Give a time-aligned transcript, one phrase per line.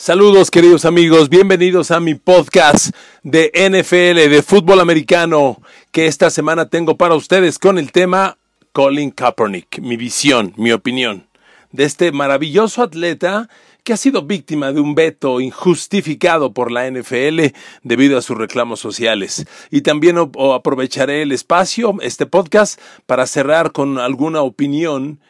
[0.00, 5.60] Saludos queridos amigos, bienvenidos a mi podcast de NFL, de fútbol americano,
[5.92, 8.38] que esta semana tengo para ustedes con el tema
[8.72, 11.26] Colin Kaepernick, mi visión, mi opinión,
[11.70, 13.50] de este maravilloso atleta
[13.84, 18.80] que ha sido víctima de un veto injustificado por la NFL debido a sus reclamos
[18.80, 19.44] sociales.
[19.70, 25.20] Y también aprovecharé el espacio, este podcast, para cerrar con alguna opinión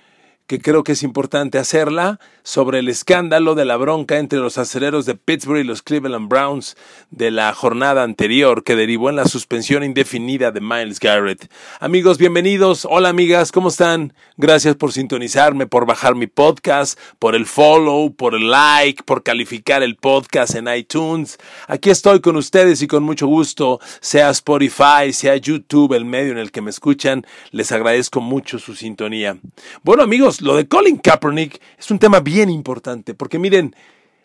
[0.51, 5.07] que creo que es importante hacerla, sobre el escándalo de la bronca entre los acereros
[5.07, 6.77] de Pittsburgh y los Cleveland Browns
[7.11, 11.49] de la jornada anterior que derivó en la suspensión indefinida de Miles Garrett.
[11.79, 12.85] Amigos, bienvenidos.
[12.91, 14.13] Hola amigas, ¿cómo están?
[14.37, 19.85] Gracias por sintonizarme, por bajar mi podcast, por el follow, por el like, por calificar
[19.85, 21.39] el podcast en iTunes.
[21.69, 26.39] Aquí estoy con ustedes y con mucho gusto, sea Spotify, sea YouTube, el medio en
[26.39, 27.25] el que me escuchan.
[27.53, 29.37] Les agradezco mucho su sintonía.
[29.85, 33.75] Bueno amigos, lo de Colin Kaepernick es un tema bien importante, porque miren,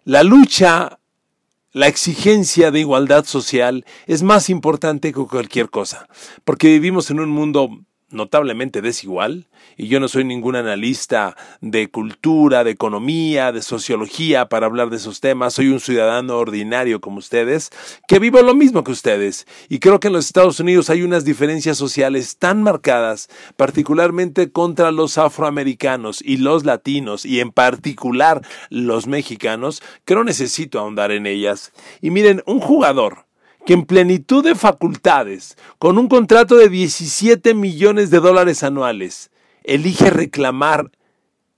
[0.04, 1.00] la lucha,
[1.72, 6.08] la exigencia de igualdad social es más importante que cualquier cosa,
[6.44, 7.70] porque vivimos en un mundo
[8.16, 14.66] notablemente desigual, y yo no soy ningún analista de cultura, de economía, de sociología para
[14.66, 17.70] hablar de esos temas, soy un ciudadano ordinario como ustedes,
[18.08, 21.26] que vivo lo mismo que ustedes, y creo que en los Estados Unidos hay unas
[21.26, 29.08] diferencias sociales tan marcadas, particularmente contra los afroamericanos y los latinos, y en particular los
[29.08, 31.74] mexicanos, que no necesito ahondar en ellas.
[32.02, 33.25] Y miren, un jugador,
[33.66, 39.32] que en plenitud de facultades, con un contrato de 17 millones de dólares anuales,
[39.64, 40.92] elige reclamar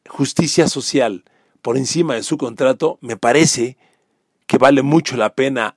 [0.07, 1.25] justicia social
[1.61, 3.77] por encima de su contrato, me parece
[4.47, 5.75] que vale mucho la pena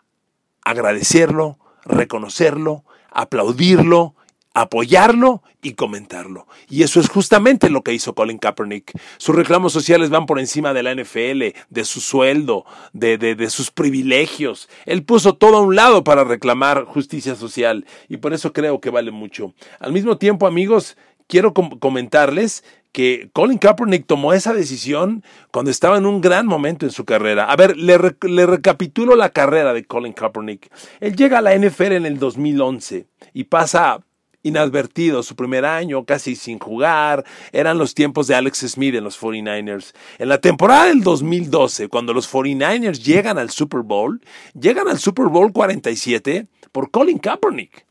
[0.63, 4.15] agradecerlo, reconocerlo, aplaudirlo
[4.55, 6.47] apoyarlo y comentarlo.
[6.69, 8.93] Y eso es justamente lo que hizo Colin Kaepernick.
[9.19, 13.71] Sus reclamos sociales van por encima de la NFL, de su sueldo, de, de, sus
[13.71, 14.69] privilegios.
[14.87, 18.91] Él puso todo a un lado para reclamar justicia social y por eso creo que
[18.91, 19.55] vale mucho.
[19.79, 20.97] Al mismo tiempo, amigos,
[21.27, 25.23] quiero comentarles que Colin Kaepernick tomó esa decisión
[25.53, 27.45] cuando estaba en un gran momento en su carrera.
[27.45, 30.73] A ver, le, le, recapitulo la carrera de Colin Kaepernick.
[30.99, 34.01] Él llega a la NFL en el 2011 y pasa
[34.43, 37.25] inadvertido su primer año, casi sin jugar.
[37.53, 39.93] Eran los tiempos de Alex Smith en los 49ers.
[40.19, 44.21] En la temporada del 2012, cuando los 49ers llegan al Super Bowl,
[44.59, 47.87] llegan al Super Bowl 47 por Colin Kaepernick.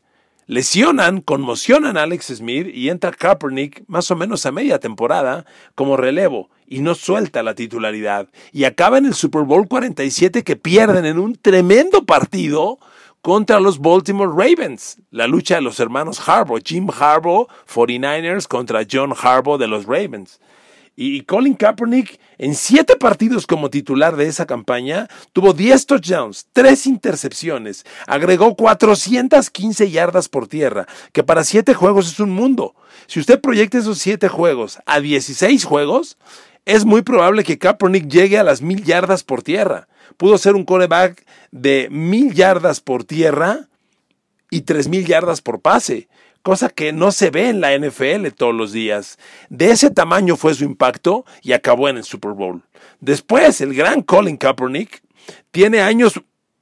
[0.46, 5.46] Lesionan, conmocionan a Alex Smith y entra Kaepernick más o menos a media temporada
[5.76, 8.28] como relevo y no suelta la titularidad.
[8.52, 12.80] Y acaba en el Super Bowl 47 que pierden en un tremendo partido
[13.22, 14.98] contra los Baltimore Ravens.
[15.10, 20.40] La lucha de los hermanos Harbaugh, Jim Harbaugh, 49ers contra John Harbaugh de los Ravens.
[20.96, 26.86] Y Colin Kaepernick, en siete partidos como titular de esa campaña, tuvo 10 touchdowns, 3
[26.88, 32.74] intercepciones, agregó 415 yardas por tierra, que para siete juegos es un mundo.
[33.06, 36.18] Si usted proyecta esos siete juegos a 16 juegos,
[36.66, 39.88] es muy probable que Kaepernick llegue a las mil yardas por tierra.
[40.20, 43.70] Pudo ser un coreback de mil yardas por tierra
[44.50, 46.08] y tres mil yardas por pase,
[46.42, 49.18] cosa que no se ve en la NFL todos los días.
[49.48, 52.60] De ese tamaño fue su impacto y acabó en el Super Bowl.
[53.00, 55.02] Después, el gran Colin Kaepernick
[55.52, 56.20] tiene años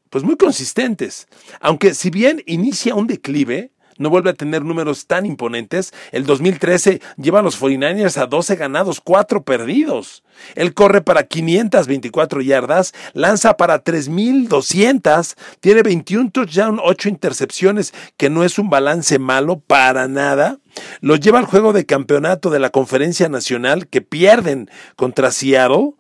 [0.09, 1.27] pues muy consistentes,
[1.59, 5.93] aunque si bien inicia un declive, no vuelve a tener números tan imponentes.
[6.13, 10.23] El 2013 lleva a los 49ers a 12 ganados, 4 perdidos.
[10.55, 18.45] Él corre para 524 yardas, lanza para 3200, tiene 21 touchdowns, 8 intercepciones, que no
[18.45, 20.59] es un balance malo para nada.
[21.01, 25.93] Lo lleva al juego de campeonato de la Conferencia Nacional que pierden contra Seattle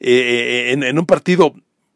[0.00, 1.54] eh, eh, en un partido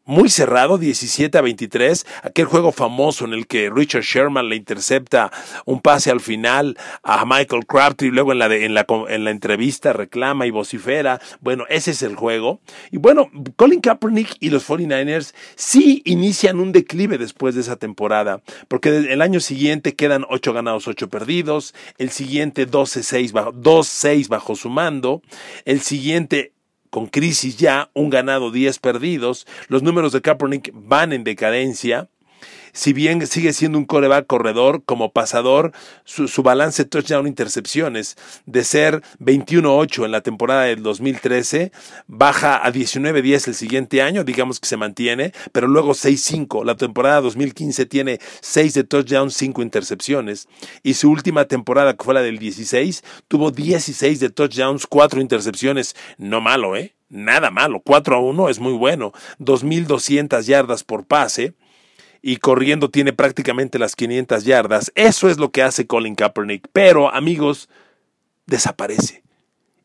[0.09, 5.31] muy cerrado, 17 a 23, aquel juego famoso en el que Richard Sherman le intercepta
[5.65, 9.29] un pase al final a Michael Crabtree y luego en la, en, la, en la
[9.29, 11.21] entrevista reclama y vocifera.
[11.41, 12.59] Bueno, ese es el juego.
[12.91, 18.41] Y bueno, Colin Kaepernick y los 49ers sí inician un declive después de esa temporada,
[18.67, 24.55] porque el año siguiente quedan 8 ganados, 8 perdidos, el siguiente 12-6 bajo, 2-6 bajo
[24.55, 25.21] su mando,
[25.65, 26.53] el siguiente
[26.89, 29.47] con crisis ya, un ganado, 10 perdidos.
[29.67, 32.09] Los números de Kaepernick van en decadencia
[32.79, 35.73] si bien sigue siendo un coreback corredor, como pasador,
[36.05, 38.15] su, balance touchdown-intercepciones
[38.45, 41.73] de ser 21-8 en la temporada del 2013,
[42.07, 46.63] baja a 19-10 el siguiente año, digamos que se mantiene, pero luego 6-5.
[46.63, 50.47] La temporada 2015 tiene 6 de touchdown, 5 intercepciones.
[50.81, 55.97] Y su última temporada, que fue la del 16, tuvo 16 de touchdowns, 4 intercepciones.
[56.17, 56.95] No malo, ¿eh?
[57.09, 57.81] Nada malo.
[57.83, 59.11] 4 a 1 es muy bueno.
[59.39, 61.55] 2.200 yardas por pase
[62.21, 64.91] y corriendo tiene prácticamente las 500 yardas.
[64.95, 66.67] Eso es lo que hace Colin Kaepernick.
[66.73, 67.69] Pero, amigos,
[68.45, 69.23] desaparece.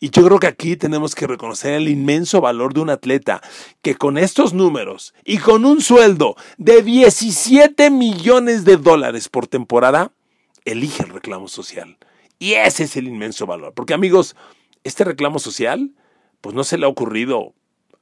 [0.00, 3.40] Y yo creo que aquí tenemos que reconocer el inmenso valor de un atleta
[3.80, 10.12] que con estos números y con un sueldo de 17 millones de dólares por temporada,
[10.64, 11.96] elige el reclamo social.
[12.38, 13.72] Y ese es el inmenso valor.
[13.72, 14.36] Porque amigos,
[14.82, 15.92] este reclamo social,
[16.40, 17.54] pues no se le ha ocurrido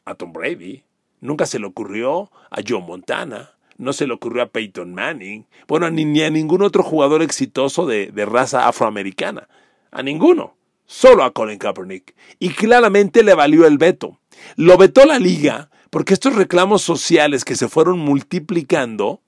[0.04, 0.82] a Tom Brady,
[1.20, 3.52] nunca se le ocurrió a Joe Montana,
[3.82, 8.06] no se le ocurrió a Peyton Manning, bueno, ni, a ningún otro jugador exitoso de,
[8.06, 9.48] de raza afroamericana,
[9.90, 10.54] a ninguno,
[10.86, 12.14] solo a Colin Kaepernick.
[12.38, 14.18] Y claramente le valió el veto.
[14.56, 19.20] Lo vetó la liga porque estos reclamos sociales que se fueron multiplicando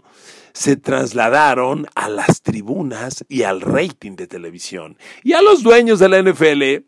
[0.54, 4.96] se trasladaron a las tribunas y al rating de televisión.
[5.24, 6.84] Y a los dueños de la NFL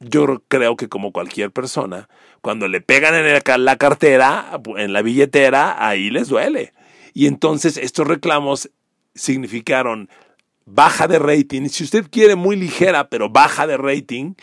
[0.00, 2.08] yo creo que como cualquier persona,
[2.40, 6.72] cuando le pegan en la cartera, en la billetera, ahí les duele.
[7.14, 8.70] Y entonces estos reclamos
[9.14, 10.10] significaron
[10.66, 14.34] baja de rating, si usted quiere muy ligera, pero baja de rating,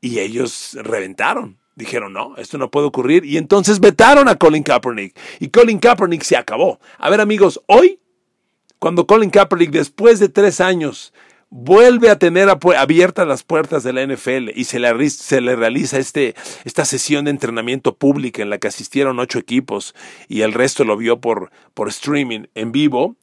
[0.00, 1.58] y ellos reventaron.
[1.74, 3.24] Dijeron, no, esto no puede ocurrir.
[3.24, 5.16] Y entonces vetaron a Colin Kaepernick.
[5.38, 6.80] Y Colin Kaepernick se acabó.
[6.98, 8.00] A ver amigos, hoy,
[8.80, 11.12] cuando Colin Kaepernick, después de tres años,
[11.50, 16.34] vuelve a tener abiertas las puertas de la NFL y se le, realiza este,
[16.64, 19.94] esta sesión de entrenamiento pública en la que asistieron ocho equipos
[20.28, 23.16] y el resto lo vio por, por streaming en vivo,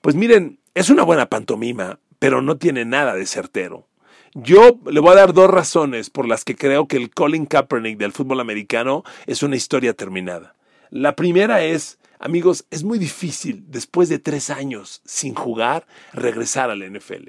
[0.00, 3.88] pues miren, es una buena pantomima, pero no tiene nada de certero.
[4.34, 7.98] Yo le voy a dar dos razones por las que creo que el Colin Kaepernick
[7.98, 10.54] del fútbol americano es una historia terminada.
[10.90, 16.80] La primera es, amigos, es muy difícil después de tres años sin jugar regresar al
[16.80, 17.28] NFL.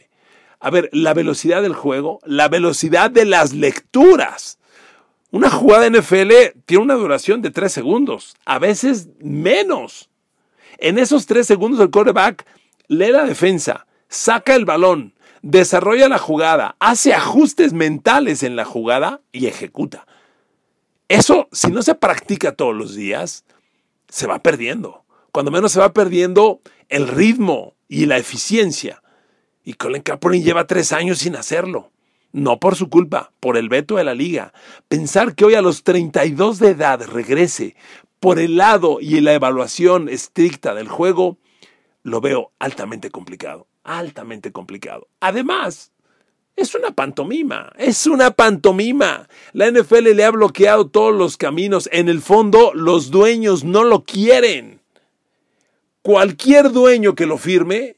[0.59, 4.57] A ver, la velocidad del juego, la velocidad de las lecturas.
[5.30, 10.09] Una jugada NFL tiene una duración de tres segundos, a veces menos.
[10.77, 12.45] En esos tres segundos el quarterback
[12.88, 19.21] lee la defensa, saca el balón, desarrolla la jugada, hace ajustes mentales en la jugada
[19.31, 20.07] y ejecuta.
[21.07, 23.45] Eso, si no se practica todos los días,
[24.09, 25.06] se va perdiendo.
[25.31, 29.01] Cuando menos se va perdiendo el ritmo y la eficiencia.
[29.68, 31.92] Y Colin Kaepernick lleva tres años sin hacerlo.
[32.31, 34.54] No por su culpa, por el veto de la liga.
[34.88, 37.75] Pensar que hoy a los 32 de edad regrese
[38.22, 41.38] por el lado y la evaluación estricta del juego,
[42.04, 43.68] lo veo altamente complicado.
[43.84, 45.10] Altamente complicado.
[45.19, 45.92] Además,
[46.56, 49.28] es una pantomima, es una pantomima.
[49.52, 51.90] La NFL le ha bloqueado todos los caminos.
[51.92, 54.80] En el fondo, los dueños no lo quieren.
[56.04, 57.96] Cualquier dueño que lo firme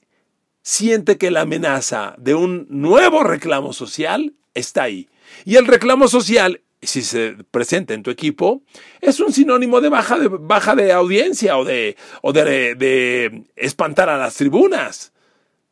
[0.70, 5.10] siente que la amenaza de un nuevo reclamo social está ahí.
[5.44, 8.62] Y el reclamo social, si se presenta en tu equipo,
[9.02, 14.10] es un sinónimo de baja de, baja de audiencia o, de, o de, de espantar
[14.10, 15.12] a las tribunas.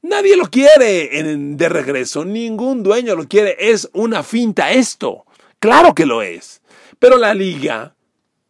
[0.01, 3.55] Nadie lo quiere de regreso, ningún dueño lo quiere.
[3.59, 5.25] Es una finta esto.
[5.59, 6.63] Claro que lo es.
[6.97, 7.95] Pero la liga,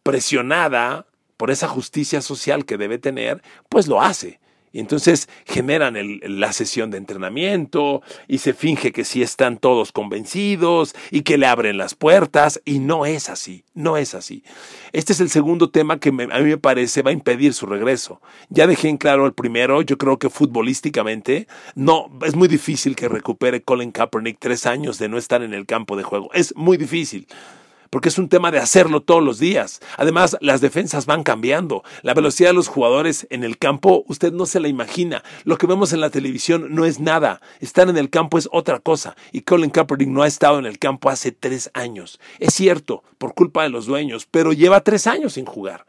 [0.02, 4.40] presionada por esa justicia social que debe tener, pues lo hace.
[4.72, 10.94] Y entonces generan la sesión de entrenamiento y se finge que sí están todos convencidos
[11.10, 14.44] y que le abren las puertas y no es así, no es así.
[14.92, 18.20] Este es el segundo tema que a mí me parece va a impedir su regreso.
[18.48, 23.08] Ya dejé en claro el primero, yo creo que futbolísticamente no, es muy difícil que
[23.08, 26.76] recupere Colin Kaepernick tres años de no estar en el campo de juego, es muy
[26.76, 27.26] difícil
[27.90, 29.80] porque es un tema de hacerlo todos los días.
[29.96, 31.82] Además, las defensas van cambiando.
[32.02, 35.22] La velocidad de los jugadores en el campo, usted no se la imagina.
[35.44, 37.40] Lo que vemos en la televisión no es nada.
[37.60, 39.16] Estar en el campo es otra cosa.
[39.32, 42.20] Y Colin Kaepernick no ha estado en el campo hace tres años.
[42.38, 45.86] Es cierto, por culpa de los dueños, pero lleva tres años sin jugar.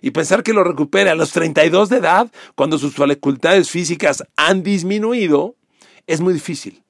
[0.00, 4.62] Y pensar que lo recupere a los 32 de edad, cuando sus facultades físicas han
[4.62, 5.56] disminuido,
[6.06, 6.82] es muy difícil.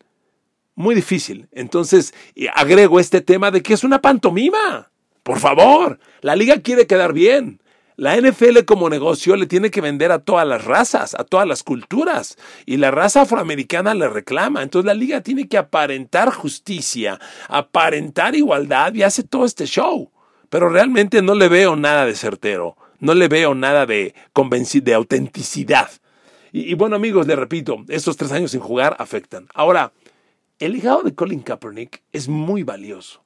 [0.78, 1.48] Muy difícil.
[1.50, 2.14] Entonces,
[2.54, 4.92] agrego este tema de que es una pantomima.
[5.24, 7.60] Por favor, la liga quiere quedar bien.
[7.96, 11.64] La NFL como negocio le tiene que vender a todas las razas, a todas las
[11.64, 12.38] culturas.
[12.64, 14.62] Y la raza afroamericana le reclama.
[14.62, 17.18] Entonces la liga tiene que aparentar justicia,
[17.48, 20.12] aparentar igualdad y hace todo este show.
[20.48, 22.76] Pero realmente no le veo nada de certero.
[23.00, 25.90] No le veo nada de, de autenticidad.
[26.52, 29.48] Y, y bueno amigos, le repito, estos tres años sin jugar afectan.
[29.54, 29.92] Ahora,
[30.58, 33.22] el legado de Colin Kaepernick es muy valioso.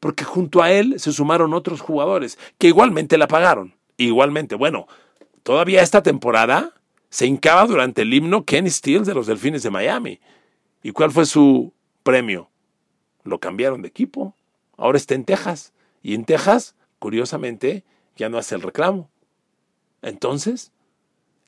[0.00, 3.74] Porque junto a él se sumaron otros jugadores que igualmente la pagaron.
[3.96, 4.86] Igualmente, bueno,
[5.42, 6.74] todavía esta temporada
[7.08, 10.20] se hincaba durante el himno Kenny Stills de los Delfines de Miami.
[10.82, 12.50] ¿Y cuál fue su premio?
[13.24, 14.36] Lo cambiaron de equipo.
[14.76, 15.72] Ahora está en Texas.
[16.02, 17.84] Y en Texas, curiosamente,
[18.16, 19.10] ya no hace el reclamo.
[20.02, 20.72] Entonces,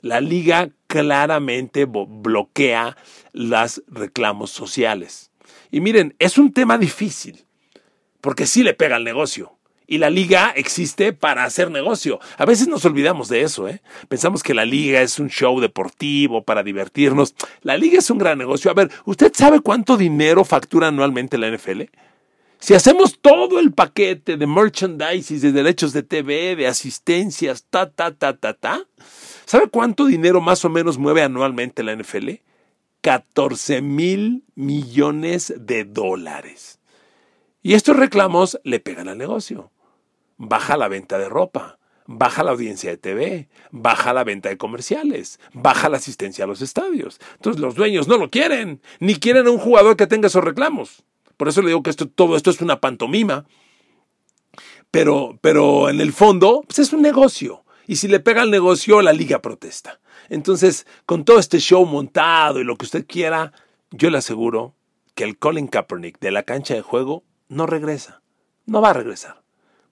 [0.00, 2.96] la liga claramente bloquea
[3.32, 5.27] los reclamos sociales.
[5.70, 7.44] Y miren, es un tema difícil,
[8.20, 9.58] porque sí le pega al negocio
[9.90, 12.20] y la liga existe para hacer negocio.
[12.36, 13.80] A veces nos olvidamos de eso, ¿eh?
[14.08, 17.34] Pensamos que la liga es un show deportivo para divertirnos.
[17.62, 18.70] La liga es un gran negocio.
[18.70, 21.84] A ver, ¿usted sabe cuánto dinero factura anualmente la NFL?
[22.60, 28.12] Si hacemos todo el paquete de merchandising, de derechos de TV, de asistencias, ta, ta,
[28.12, 28.84] ta, ta, ta,
[29.46, 32.30] ¿sabe cuánto dinero más o menos mueve anualmente la NFL?
[33.00, 36.80] 14 mil millones de dólares.
[37.62, 39.70] Y estos reclamos le pegan al negocio
[40.38, 45.38] baja la venta de ropa, baja la audiencia de TV, baja la venta de comerciales,
[45.52, 47.20] baja la asistencia a los estadios.
[47.34, 51.04] Entonces los dueños no lo quieren, ni quieren a un jugador que tenga esos reclamos.
[51.36, 53.44] Por eso le digo que esto, todo esto es una pantomima.
[54.90, 57.64] Pero, pero en el fondo, pues es un negocio.
[57.86, 60.00] Y si le pega al negocio, la liga protesta.
[60.28, 63.52] Entonces, con todo este show montado y lo que usted quiera,
[63.90, 64.74] yo le aseguro
[65.14, 68.22] que el Colin Kaepernick de la cancha de juego no regresa.
[68.66, 69.42] No va a regresar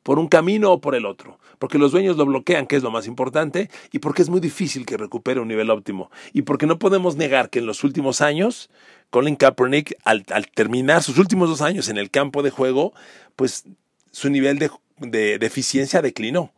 [0.07, 2.93] por un camino o por el otro, porque los dueños lo bloquean, que es lo
[2.93, 6.79] más importante, y porque es muy difícil que recupere un nivel óptimo, y porque no
[6.79, 8.71] podemos negar que en los últimos años,
[9.11, 10.25] Colin Kaepernick, al,
[10.55, 12.93] terminar sus últimos dos años en el campo de juego,
[13.35, 13.65] pues
[14.13, 16.53] su nivel de, de, eficiencia declinó.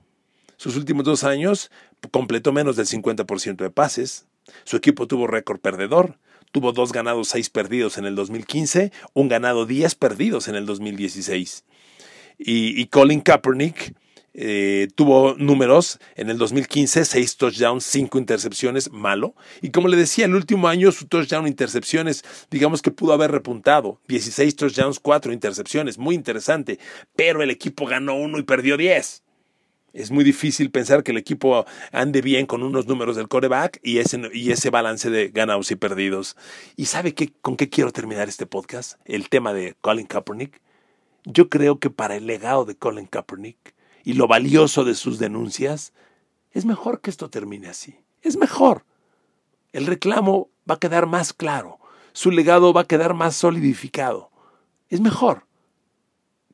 [0.58, 1.70] Sus últimos dos años
[2.10, 4.26] completó menos del 50% de pases,
[4.64, 6.18] su equipo tuvo récord perdedor,
[6.52, 11.64] tuvo dos ganados, seis perdidos en el 2015, un ganado, diez perdidos en el 2016
[12.38, 13.94] y, Colin Kaepernick
[14.34, 19.34] eh, tuvo números en el 2015, seis touchdowns, cinco intercepciones, malo.
[19.60, 24.00] Y como le decía, el último año su touchdown intercepciones, digamos que pudo haber repuntado.
[24.06, 26.78] 16 touchdowns, cuatro intercepciones, muy interesante.
[27.16, 29.24] Pero el equipo ganó uno y perdió 10.
[29.92, 33.98] Es muy difícil pensar que el equipo ande bien con unos números del coreback y
[33.98, 36.36] ese, y ese balance de ganados y perdidos.
[36.76, 39.00] ¿Y sabe qué, con qué quiero terminar este podcast?
[39.04, 40.60] El tema de Colin Kaepernick
[41.30, 45.92] yo creo que para el legado de Colin Kaepernick y lo valioso de sus denuncias,
[46.52, 47.96] es mejor que esto termine así.
[48.22, 48.84] Es mejor.
[49.72, 51.78] El reclamo va a quedar más claro.
[52.12, 54.30] Su legado va a quedar más solidificado.
[54.88, 55.44] Es mejor.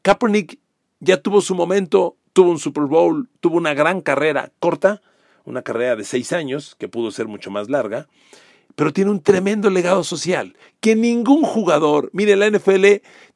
[0.02, 0.58] Kaepernick
[0.98, 5.00] ya tuvo su momento, tuvo un Super Bowl, tuvo una gran carrera corta,
[5.44, 8.08] una carrera de seis años, que pudo ser mucho más larga,
[8.74, 12.86] pero tiene un tremendo legado social que ningún jugador, mire, la NFL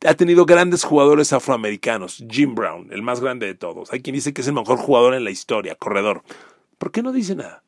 [0.05, 4.35] ha tenido grandes jugadores afroamericanos, Jim Brown, el más grande de todos, hay quien dice
[4.35, 6.23] que es el mejor jugador en la historia, corredor.
[6.77, 7.63] ¿Por qué no dice nada?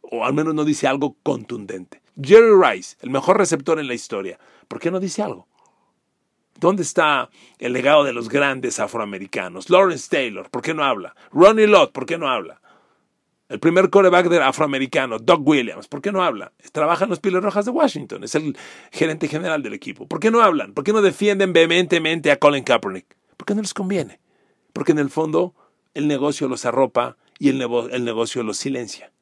[0.00, 2.00] O al menos no dice algo contundente.
[2.20, 5.46] Jerry Rice, el mejor receptor en la historia, ¿por qué no dice algo?
[6.58, 9.70] ¿Dónde está el legado de los grandes afroamericanos?
[9.70, 11.14] Lawrence Taylor, ¿por qué no habla?
[11.32, 12.60] Ronnie Lott, ¿por qué no habla?
[13.48, 16.52] El primer coreback afroamericano, Doug Williams, ¿por qué no habla?
[16.72, 18.56] Trabaja en los Piles Rojas de Washington, es el
[18.90, 20.08] gerente general del equipo.
[20.08, 20.72] ¿Por qué no hablan?
[20.72, 23.16] ¿Por qué no defienden vehementemente a Colin Kaepernick?
[23.36, 24.20] Porque no les conviene.
[24.72, 25.54] Porque en el fondo
[25.92, 29.12] el negocio los arropa y el negocio los silencia.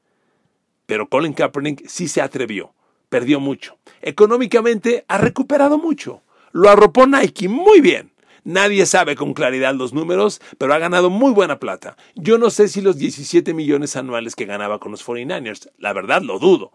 [0.87, 2.75] Pero Colin Kaepernick sí se atrevió,
[3.09, 3.79] perdió mucho.
[4.03, 6.23] Económicamente ha recuperado mucho.
[6.53, 8.13] Lo arropó Nike muy bien.
[8.45, 11.97] Nadie sabe con claridad los números, pero ha ganado muy buena plata.
[12.15, 16.23] Yo no sé si los 17 millones anuales que ganaba con los 49ers, la verdad
[16.23, 16.73] lo dudo.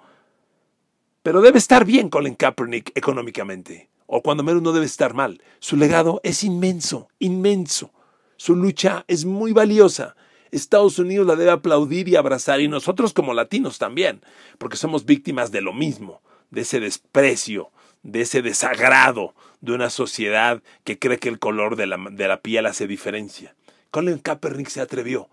[1.24, 5.42] Pero debe estar bien Colin Kaepernick económicamente, o cuando menos no debe estar mal.
[5.60, 7.92] Su legado es inmenso, inmenso.
[8.38, 10.16] Su lucha es muy valiosa.
[10.52, 14.22] Estados Unidos la debe aplaudir y abrazar, y nosotros como latinos también,
[14.58, 17.72] porque somos víctimas de lo mismo, de ese desprecio,
[18.08, 22.42] de ese desagrado de una sociedad que cree que el color de la, de la
[22.42, 23.54] piel hace diferencia.
[23.92, 25.30] Colin Kaepernick se atrevió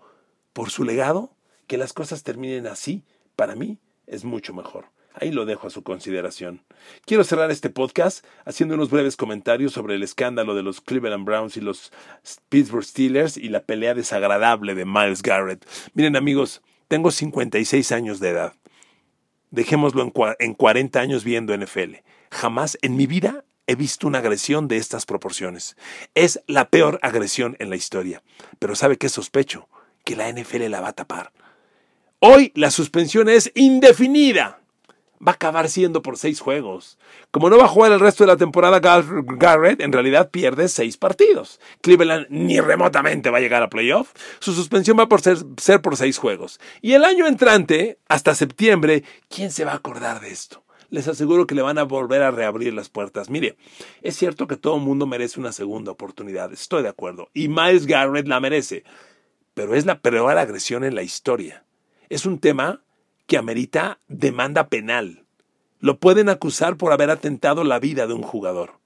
[0.53, 1.31] por su legado
[1.67, 3.03] Que las cosas terminen así,
[3.35, 4.85] para mí, es mucho mejor.
[5.13, 6.61] Ahí lo dejo a su consideración.
[7.05, 11.57] Quiero cerrar este podcast haciendo unos breves comentarios sobre el escándalo de los Cleveland Browns
[11.57, 11.91] y los
[12.49, 15.65] Pittsburgh Steelers y la pelea desagradable de Miles Garrett.
[15.93, 18.53] Miren amigos, tengo 56 años de edad.
[19.49, 21.95] Dejémoslo en, en 40 años viendo NFL.
[22.35, 25.77] Jamás en mi vida he visto una agresión de estas proporciones.
[26.15, 28.23] Es la peor agresión en la historia.
[28.59, 29.69] Pero ¿sabe qué sospecho?
[30.03, 31.31] Que la NFL la va a tapar.
[32.19, 34.59] Hoy la suspensión es indefinida
[35.25, 36.97] va a acabar siendo por seis juegos.
[37.31, 40.97] Como no va a jugar el resto de la temporada Garrett, en realidad pierde seis
[40.97, 41.61] partidos.
[41.81, 44.11] Cleveland ni remotamente va a llegar a playoff.
[44.39, 46.59] Su suspensión va a ser, ser por seis juegos.
[46.81, 50.64] Y el año entrante, hasta septiembre, ¿quién se va a acordar de esto?
[50.95, 53.29] Les aseguro que le van a volver a reabrir las puertas.
[53.29, 53.57] Mire,
[54.01, 57.27] es cierto que todo mundo merece una segunda oportunidad, estoy de acuerdo.
[57.33, 58.85] Y Miles Garrett la merece.
[59.53, 61.65] Pero es la peor agresión en la historia.
[62.07, 62.81] Es un tema
[63.27, 65.25] que amerita demanda penal.
[65.81, 68.79] Lo pueden acusar por haber atentado la vida de un jugador.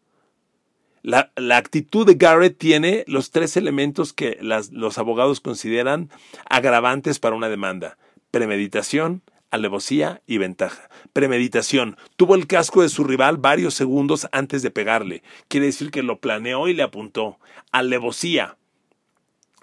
[1.03, 6.09] La, actitud de Garrett tiene los tres elementos que los abogados consideran
[6.49, 7.99] agravantes para una demanda.
[8.31, 10.89] Premeditación, alevosía y ventaja.
[11.13, 11.97] Premeditación.
[12.15, 15.23] Tuvo el casco de su rival varios segundos antes de pegarle.
[15.47, 17.39] Quiere decir que lo planeó y le apuntó.
[17.71, 18.57] Alevosía.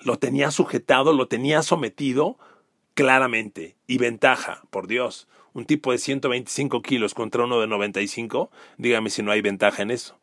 [0.00, 2.38] Lo tenía sujetado, lo tenía sometido
[2.95, 3.76] claramente.
[3.87, 9.23] Y ventaja, por Dios, un tipo de 125 kilos contra uno de 95, dígame si
[9.23, 10.19] no hay ventaja en eso.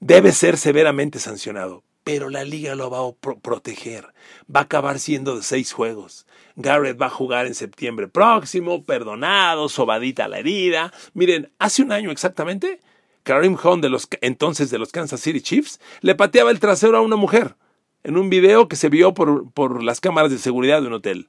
[0.00, 4.06] Debe ser severamente sancionado, pero la liga lo va a proteger.
[4.54, 6.26] Va a acabar siendo de seis juegos.
[6.56, 10.92] Garrett va a jugar en septiembre próximo, perdonado, sobadita la herida.
[11.14, 12.80] Miren, hace un año exactamente,
[13.22, 17.02] Karim Hunt de los entonces de los Kansas City Chiefs le pateaba el trasero a
[17.02, 17.56] una mujer
[18.04, 21.28] en un video que se vio por, por las cámaras de seguridad de un hotel.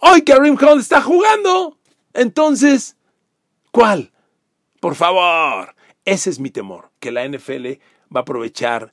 [0.00, 1.78] Hoy Karim Hunt está jugando.
[2.14, 2.96] Entonces,
[3.70, 4.12] ¿cuál?
[4.80, 5.74] Por favor.
[6.04, 7.66] Ese es mi temor, que la NFL
[8.14, 8.92] va a aprovechar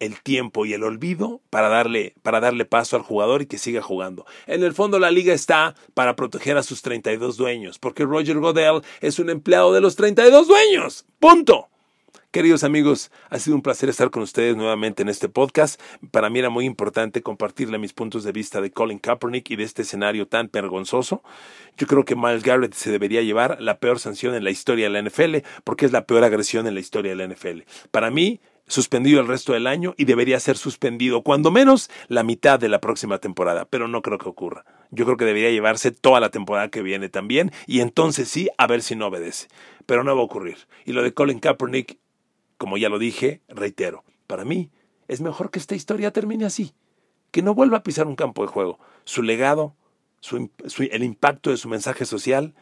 [0.00, 3.82] el tiempo y el olvido para darle, para darle paso al jugador y que siga
[3.82, 4.26] jugando.
[4.46, 8.82] En el fondo la liga está para proteger a sus 32 dueños, porque Roger Godell
[9.00, 11.04] es un empleado de los 32 dueños.
[11.18, 11.68] Punto.
[12.30, 15.80] Queridos amigos, ha sido un placer estar con ustedes nuevamente en este podcast.
[16.10, 19.64] Para mí era muy importante compartirle mis puntos de vista de Colin Kaepernick y de
[19.64, 21.22] este escenario tan vergonzoso.
[21.78, 25.00] Yo creo que Miles Garrett se debería llevar la peor sanción en la historia de
[25.00, 27.62] la NFL porque es la peor agresión en la historia de la NFL.
[27.90, 32.60] Para mí, suspendido el resto del año y debería ser suspendido cuando menos la mitad
[32.60, 34.64] de la próxima temporada, pero no creo que ocurra.
[34.90, 38.66] Yo creo que debería llevarse toda la temporada que viene también y entonces sí, a
[38.66, 39.48] ver si no obedece.
[39.86, 40.58] Pero no va a ocurrir.
[40.84, 41.98] Y lo de Colin Kaepernick
[42.58, 44.70] como ya lo dije, reitero, para mí
[45.06, 46.74] es mejor que esta historia termine así,
[47.30, 48.78] que no vuelva a pisar un campo de juego.
[49.04, 49.74] Su legado,
[50.90, 52.54] el impacto de su mensaje social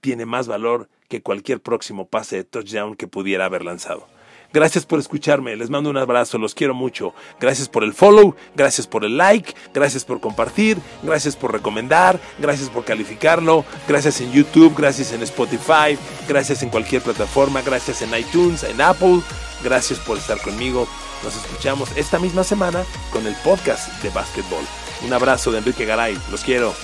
[0.00, 4.06] tiene más valor que cualquier próximo pase de touchdown que pudiera haber lanzado.
[4.52, 7.14] Gracias por escucharme, les mando un abrazo, los quiero mucho.
[7.40, 12.68] Gracias por el follow, gracias por el like, gracias por compartir, gracias por recomendar, gracias
[12.68, 18.64] por calificarlo, gracias en YouTube, gracias en Spotify, gracias en cualquier plataforma, gracias en iTunes,
[18.64, 19.20] en Apple.
[19.62, 20.88] Gracias por estar conmigo.
[21.22, 24.64] Nos escuchamos esta misma semana con el podcast de básquetbol.
[25.04, 26.74] Un abrazo de Enrique Garay, los quiero.